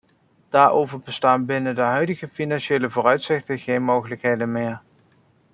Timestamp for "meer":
4.51-4.81